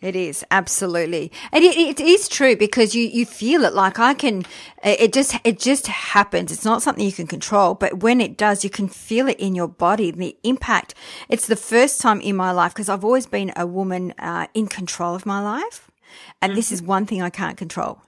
[0.00, 3.74] It is absolutely, and it, it is true because you you feel it.
[3.74, 4.46] Like I can,
[4.82, 6.50] it just it just happens.
[6.50, 9.54] It's not something you can control, but when it does, you can feel it in
[9.54, 10.10] your body.
[10.10, 10.94] The impact.
[11.28, 14.68] It's the first time in my life because I've always been a woman uh, in
[14.68, 15.90] control of my life,
[16.40, 16.56] and mm-hmm.
[16.56, 18.00] this is one thing I can't control.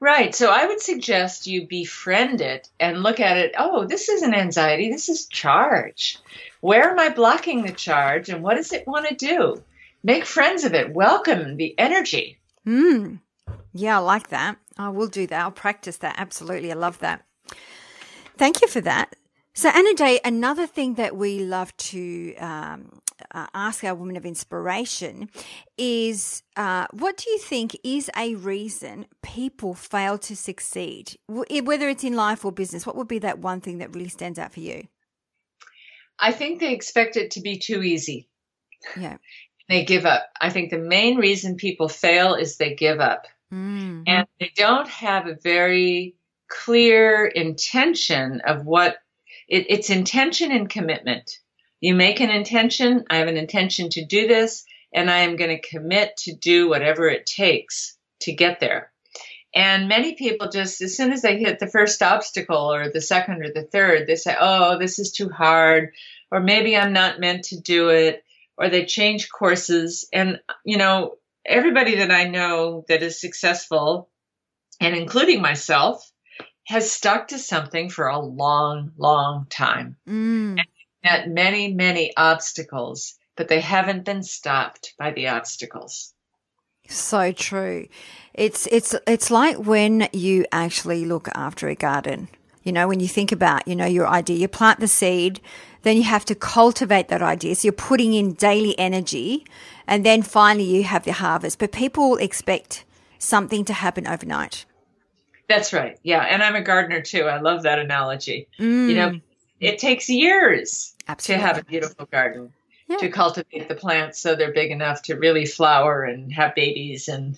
[0.00, 0.34] Right.
[0.34, 3.54] So I would suggest you befriend it and look at it.
[3.58, 4.90] Oh, this isn't anxiety.
[4.90, 6.18] This is charge.
[6.60, 9.62] Where am I blocking the charge and what does it want to do?
[10.02, 10.92] Make friends of it.
[10.92, 12.38] Welcome the energy.
[12.64, 13.16] Hmm.
[13.72, 14.58] Yeah, I like that.
[14.76, 15.40] I will do that.
[15.40, 16.16] I'll practice that.
[16.18, 16.70] Absolutely.
[16.72, 17.24] I love that.
[18.36, 19.14] Thank you for that.
[19.54, 23.00] So, Anodea, another thing that we love to um,
[23.32, 25.28] uh, ask our women of inspiration
[25.76, 32.04] is uh, what do you think is a reason people fail to succeed, whether it's
[32.04, 32.86] in life or business?
[32.86, 34.88] What would be that one thing that really stands out for you?
[36.18, 38.28] I think they expect it to be too easy.
[38.96, 39.18] Yeah.
[39.68, 40.24] They give up.
[40.40, 43.26] I think the main reason people fail is they give up.
[43.52, 44.02] Mm-hmm.
[44.06, 46.14] And they don't have a very
[46.48, 48.96] clear intention of what
[49.48, 51.38] it, it's intention and commitment.
[51.80, 53.04] You make an intention.
[53.10, 56.68] I have an intention to do this, and I am going to commit to do
[56.68, 58.92] whatever it takes to get there.
[59.54, 63.42] And many people just, as soon as they hit the first obstacle or the second
[63.42, 65.92] or the third, they say, oh, this is too hard,
[66.30, 68.24] or maybe I'm not meant to do it
[68.62, 70.08] or they change courses.
[70.12, 74.08] And, you know, everybody that I know that is successful,
[74.80, 76.08] and including myself,
[76.64, 79.96] has stuck to something for a long, long time.
[80.08, 80.58] Mm.
[80.58, 80.66] And
[81.02, 86.14] met many, many obstacles, but they haven't been stopped by the obstacles.
[86.88, 87.88] So true.
[88.34, 92.28] It's it's it's like when you actually look after a garden.
[92.62, 95.40] You know, when you think about, you know, your idea, you plant the seed,
[95.82, 97.54] then you have to cultivate that idea.
[97.54, 99.44] So you're putting in daily energy
[99.86, 101.58] and then finally you have the harvest.
[101.58, 102.84] But people expect
[103.18, 104.64] something to happen overnight.
[105.48, 105.98] That's right.
[106.02, 106.20] Yeah.
[106.22, 107.24] And I'm a gardener too.
[107.24, 108.48] I love that analogy.
[108.58, 108.88] Mm.
[108.88, 109.20] You know,
[109.60, 111.42] it takes years Absolutely.
[111.42, 112.52] to have a beautiful garden,
[112.88, 112.96] yeah.
[112.98, 117.08] to cultivate the plants so they're big enough to really flower and have babies.
[117.08, 117.36] And,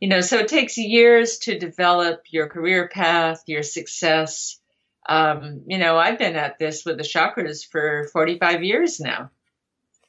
[0.00, 4.58] you know, so it takes years to develop your career path, your success
[5.06, 9.30] um, you know, I've been at this with the chakras for 45 years now.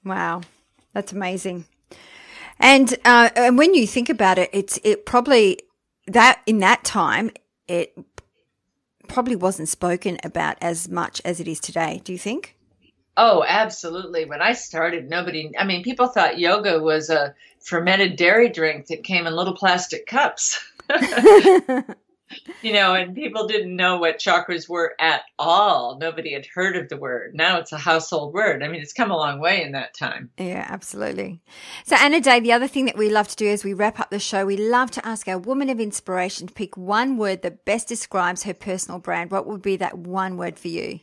[0.04, 0.41] Wow,
[0.93, 1.66] that's amazing.
[2.60, 5.60] And uh, and when you think about it, it's it probably
[6.08, 7.32] that in that time
[7.68, 7.98] it
[9.08, 12.02] probably wasn't spoken about as much as it is today.
[12.04, 12.56] Do you think?
[13.18, 14.26] Oh, absolutely.
[14.26, 19.04] When I started, nobody, I mean, people thought yoga was a fermented dairy drink that
[19.04, 20.60] came in little plastic cups.
[22.62, 25.98] you know, and people didn't know what chakras were at all.
[26.00, 27.36] Nobody had heard of the word.
[27.36, 28.64] Now it's a household word.
[28.64, 30.32] I mean, it's come a long way in that time.
[30.38, 31.42] Yeah, absolutely.
[31.86, 34.20] So, Anodea, the other thing that we love to do as we wrap up the
[34.20, 37.88] show, we love to ask our woman of inspiration to pick one word that best
[37.88, 39.32] describes her personal brand.
[39.32, 41.00] What would be that one word for you?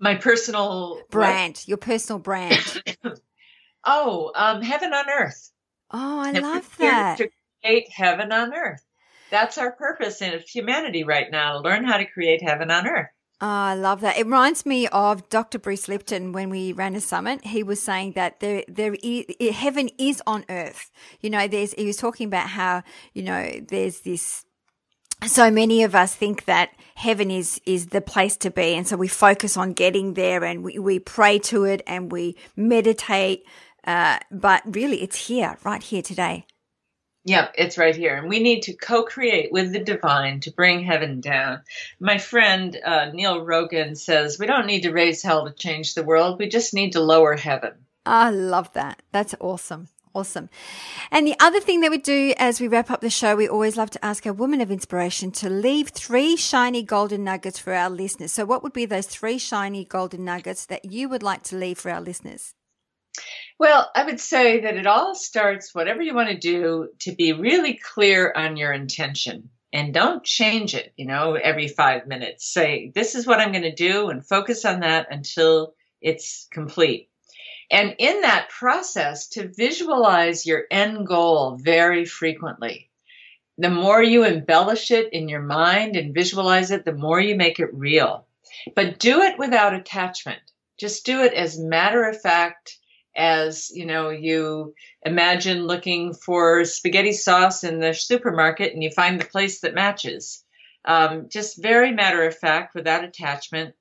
[0.00, 1.68] My personal brand, what?
[1.68, 2.82] your personal brand.
[3.84, 5.50] oh, um, heaven on earth.
[5.92, 7.18] Oh, I love that.
[7.18, 7.30] To
[7.62, 8.84] create heaven on earth
[9.34, 13.08] that's our purpose in humanity right now learn how to create heaven on earth.
[13.40, 14.16] Oh, I love that.
[14.16, 15.58] It reminds me of Dr.
[15.58, 17.44] Bruce Lipton when we ran a summit.
[17.44, 20.92] He was saying that there, there, is, heaven is on earth.
[21.20, 21.74] You know, there's.
[21.74, 24.44] He was talking about how you know there's this.
[25.26, 28.96] So many of us think that heaven is is the place to be, and so
[28.96, 33.44] we focus on getting there, and we, we pray to it, and we meditate.
[33.84, 36.46] Uh, but really, it's here, right here today.
[37.26, 38.16] Yep, it's right here.
[38.16, 41.62] And we need to co create with the divine to bring heaven down.
[41.98, 46.02] My friend uh, Neil Rogan says we don't need to raise hell to change the
[46.02, 47.72] world, we just need to lower heaven.
[48.04, 49.00] I love that.
[49.12, 49.88] That's awesome.
[50.14, 50.48] Awesome.
[51.10, 53.76] And the other thing that we do as we wrap up the show, we always
[53.76, 57.90] love to ask our woman of inspiration to leave three shiny golden nuggets for our
[57.90, 58.30] listeners.
[58.30, 61.78] So, what would be those three shiny golden nuggets that you would like to leave
[61.78, 62.54] for our listeners?
[63.58, 67.32] Well, I would say that it all starts, whatever you want to do, to be
[67.32, 72.52] really clear on your intention and don't change it, you know, every five minutes.
[72.52, 77.08] Say, this is what I'm going to do and focus on that until it's complete.
[77.70, 82.90] And in that process, to visualize your end goal very frequently.
[83.56, 87.60] The more you embellish it in your mind and visualize it, the more you make
[87.60, 88.26] it real.
[88.74, 90.40] But do it without attachment.
[90.76, 92.78] Just do it as matter of fact
[93.16, 99.20] as you know you imagine looking for spaghetti sauce in the supermarket and you find
[99.20, 100.44] the place that matches
[100.86, 103.74] Um, just very matter of fact, without attachment.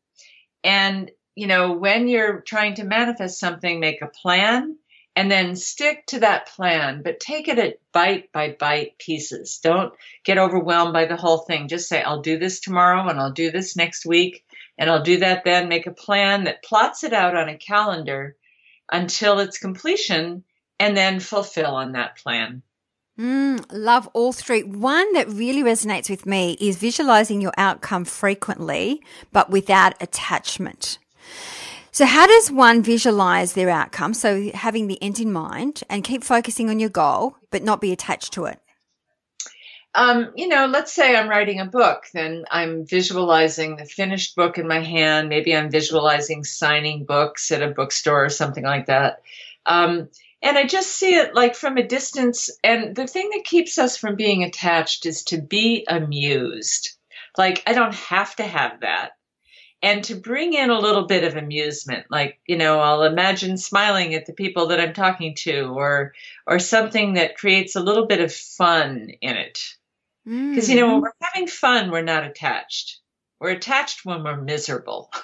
[0.63, 4.77] And, you know, when you're trying to manifest something, make a plan
[5.13, 9.59] and then stick to that plan, but take it at bite by bite pieces.
[9.61, 11.67] Don't get overwhelmed by the whole thing.
[11.67, 14.45] Just say, I'll do this tomorrow and I'll do this next week
[14.77, 15.67] and I'll do that then.
[15.67, 18.38] Make a plan that plots it out on a calendar
[18.93, 20.45] until its completion
[20.79, 22.61] and then fulfill on that plan.
[23.19, 24.63] Mm, love all three.
[24.63, 30.97] One that really resonates with me is visualizing your outcome frequently, but without attachment.
[31.91, 34.15] So, how does one visualize their outcome?
[34.15, 37.91] So, having the end in mind and keep focusing on your goal, but not be
[37.91, 38.59] attached to it.
[39.95, 44.57] Um, you know, let's say I'm writing a book, then I'm visualizing the finished book
[44.57, 45.29] in my hand.
[45.29, 49.21] Maybe I'm visualizing signing books at a bookstore or something like that.
[49.65, 50.09] Um,
[50.41, 52.49] and I just see it like from a distance.
[52.63, 56.97] And the thing that keeps us from being attached is to be amused.
[57.37, 59.11] Like, I don't have to have that
[59.83, 64.15] and to bring in a little bit of amusement like you know i'll imagine smiling
[64.15, 66.13] at the people that i'm talking to or
[66.47, 69.59] or something that creates a little bit of fun in it
[70.26, 72.99] because you know when we're having fun we're not attached.
[73.39, 75.11] We're attached when we're miserable.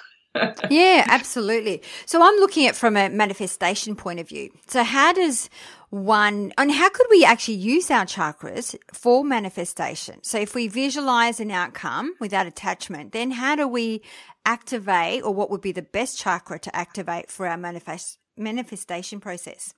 [0.70, 1.82] Yeah absolutely.
[2.06, 4.50] So i'm looking at from a manifestation point of view.
[4.68, 5.50] So how does
[5.88, 10.22] one and how could we actually use our chakras for manifestation?
[10.22, 14.02] So if we visualize an outcome without attachment then how do we
[14.44, 19.74] activate or what would be the best chakra to activate for our manifest, manifestation process?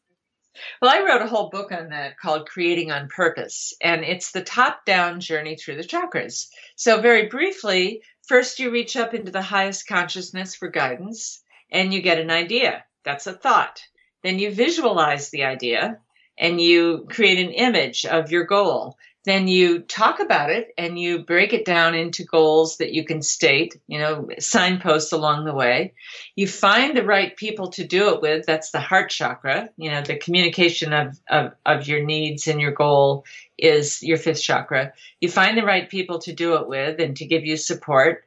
[0.81, 4.43] Well, I wrote a whole book on that called Creating on Purpose, and it's the
[4.43, 6.49] top down journey through the chakras.
[6.77, 12.03] So, very briefly, first you reach up into the highest consciousness for guidance and you
[12.03, 12.85] get an idea.
[13.05, 13.83] That's a thought.
[14.23, 15.99] Then you visualize the idea
[16.39, 21.21] and you create an image of your goal then you talk about it and you
[21.21, 25.95] break it down into goals that you can state, you know, signposts along the way.
[26.35, 28.47] You find the right people to do it with.
[28.47, 29.71] That's the heart chakra.
[29.77, 33.25] You know, the communication of, of, of your needs and your goal
[33.57, 34.93] is your fifth chakra.
[35.21, 38.25] You find the right people to do it with and to give you support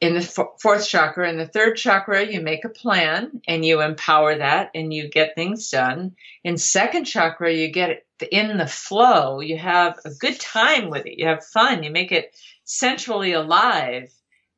[0.00, 4.36] in the fourth chakra in the third chakra you make a plan and you empower
[4.36, 6.16] that and you get things done.
[6.42, 9.40] In second chakra you get it in the flow.
[9.40, 11.18] You have a good time with it.
[11.18, 11.82] You have fun.
[11.82, 12.34] You make it
[12.64, 14.12] sensually alive.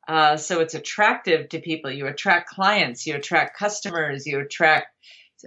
[0.07, 1.91] Uh, so it's attractive to people.
[1.91, 3.05] You attract clients.
[3.05, 4.25] You attract customers.
[4.25, 4.87] You attract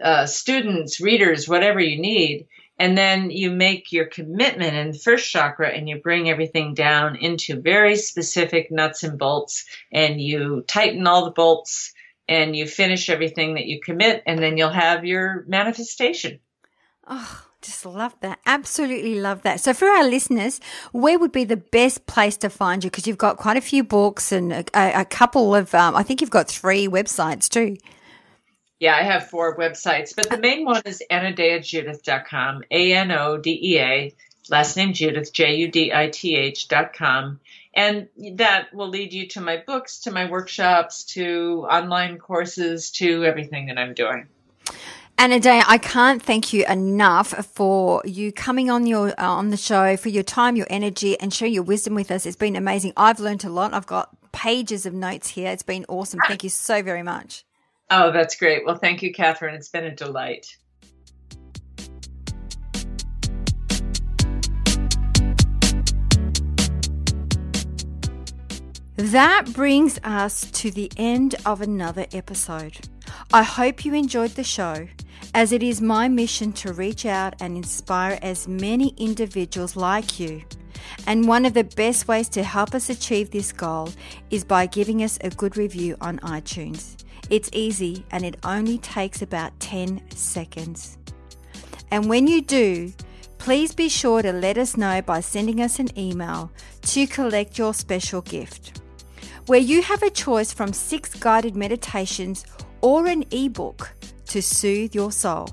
[0.03, 2.47] uh, students readers whatever you need
[2.81, 7.15] and then you make your commitment in the first chakra and you bring everything down
[7.15, 11.93] into very specific nuts and bolts and you tighten all the bolts
[12.27, 16.41] and you finish everything that you commit and then you'll have your manifestation.
[17.07, 18.39] Oh, just love that.
[18.47, 19.61] Absolutely love that.
[19.61, 20.59] So, for our listeners,
[20.93, 22.89] where would be the best place to find you?
[22.89, 24.65] Because you've got quite a few books and a,
[25.01, 27.77] a couple of, um, I think you've got three websites too.
[28.81, 33.61] Yeah, I have four websites, but the main one is anodeajudith.com, A N O D
[33.63, 34.15] E A,
[34.49, 37.41] last name Judith, J U D I T H.com.
[37.75, 43.23] And that will lead you to my books, to my workshops, to online courses, to
[43.23, 44.29] everything that I'm doing.
[45.19, 49.99] Anodea, I can't thank you enough for you coming on your uh, on the show,
[49.99, 52.25] for your time, your energy, and sharing your wisdom with us.
[52.25, 52.95] It's been amazing.
[52.97, 53.75] I've learned a lot.
[53.75, 55.51] I've got pages of notes here.
[55.51, 56.21] It's been awesome.
[56.27, 57.45] Thank you so very much.
[57.93, 58.65] Oh, that's great.
[58.65, 59.55] Well, thank you, Catherine.
[59.55, 60.57] It's been a delight.
[68.97, 72.79] That brings us to the end of another episode.
[73.33, 74.87] I hope you enjoyed the show,
[75.35, 80.43] as it is my mission to reach out and inspire as many individuals like you.
[81.07, 83.89] And one of the best ways to help us achieve this goal
[84.31, 86.97] is by giving us a good review on iTunes.
[87.31, 90.99] It's easy and it only takes about 10 seconds.
[91.93, 92.93] And when you do,
[93.39, 96.51] please be sure to let us know by sending us an email
[96.83, 98.81] to collect your special gift,
[99.47, 102.45] where you have a choice from six guided meditations
[102.81, 103.93] or an ebook
[104.27, 105.49] to soothe your soul.